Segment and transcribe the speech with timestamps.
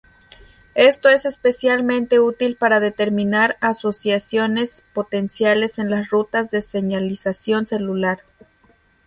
[0.73, 8.23] Esto es especialmente útil para determinar asociaciones potenciales en las rutas de señalización celular.